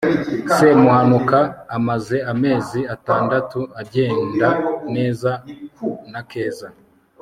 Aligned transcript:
semuhanuka 0.55 1.39
amaze 1.77 2.17
amezi 2.31 2.79
atandatu 2.95 3.59
agenda 3.81 4.49
neza 4.95 5.31
na 6.11 6.21
keza 6.31 6.67